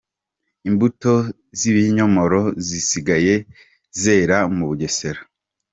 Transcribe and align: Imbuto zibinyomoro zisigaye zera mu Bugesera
Imbuto 0.69 1.13
zibinyomoro 1.59 2.41
zisigaye 2.67 3.35
zera 4.01 4.37
mu 4.55 4.63
Bugesera 4.69 5.21